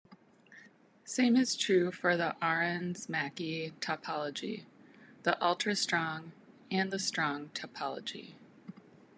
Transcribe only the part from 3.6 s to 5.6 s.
topology, the